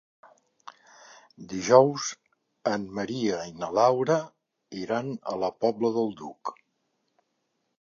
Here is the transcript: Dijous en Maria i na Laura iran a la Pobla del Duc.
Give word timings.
Dijous 1.51 2.07
en 2.71 2.87
Maria 3.01 3.43
i 3.49 3.53
na 3.59 3.69
Laura 3.81 4.17
iran 4.85 5.13
a 5.33 5.37
la 5.45 5.51
Pobla 5.67 5.93
del 5.99 6.11
Duc. 6.23 6.53